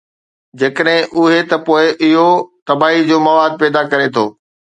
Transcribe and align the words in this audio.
جيڪڏهن 0.61 1.19
آهي، 1.23 1.41
ته 1.51 1.55
پوءِ 1.67 1.85
اهو 2.07 2.25
تباهي 2.67 3.05
جو 3.11 3.17
مواد 3.27 3.53
پيدا 3.61 3.81
ڪري 3.91 4.07
ٿو. 4.15 4.25